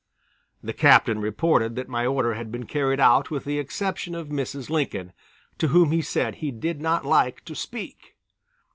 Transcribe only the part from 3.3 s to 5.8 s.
the exception of Mrs. Lincoln, to